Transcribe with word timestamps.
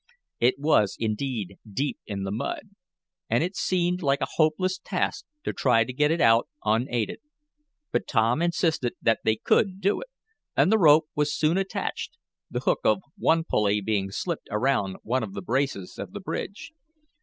It 0.39 0.55
was 0.57 0.97
indeed 0.99 1.59
deep 1.71 1.99
in 2.07 2.23
the 2.23 2.31
mud 2.31 2.71
and 3.29 3.43
it 3.43 3.55
seemed 3.55 4.01
like 4.01 4.19
a 4.19 4.25
hopeless 4.37 4.79
task 4.83 5.25
to 5.43 5.53
try 5.53 5.83
to 5.83 5.93
get 5.93 6.09
it 6.09 6.19
out 6.19 6.49
unaided. 6.65 7.19
But 7.91 8.07
Tom 8.07 8.41
insisted 8.41 8.95
that 8.99 9.19
they 9.23 9.35
could 9.35 9.79
do 9.79 10.01
it, 10.01 10.07
and 10.57 10.71
the 10.71 10.79
rope 10.79 11.05
was 11.13 11.37
soon 11.37 11.57
attached, 11.59 12.17
the 12.49 12.61
hook 12.61 12.79
of 12.83 13.03
one 13.15 13.43
pulley 13.43 13.79
being 13.79 14.09
slipped 14.09 14.47
around 14.49 14.97
one 15.03 15.21
of 15.21 15.33
the 15.35 15.41
braces 15.43 15.99
of 15.99 16.13
the 16.13 16.19
bridge. 16.19 16.71